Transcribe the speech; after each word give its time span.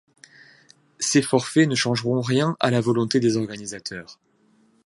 Ces 0.99 1.21
forfaits 1.21 1.67
ne 1.69 1.75
changeront 1.75 2.21
rien 2.21 2.57
à 2.59 2.71
la 2.71 2.81
volonté 2.81 3.19
des 3.19 3.37
organisateurs. 3.37 4.17